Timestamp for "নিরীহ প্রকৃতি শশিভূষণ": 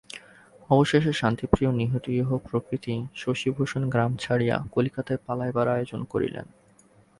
1.71-3.83